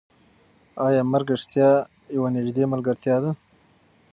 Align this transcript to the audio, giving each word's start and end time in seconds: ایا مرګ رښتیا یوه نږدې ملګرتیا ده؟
ایا 0.87 1.01
مرګ 1.13 1.27
رښتیا 1.35 1.69
یوه 2.15 2.29
نږدې 2.35 2.63
ملګرتیا 2.73 3.15
ده؟ 3.23 3.31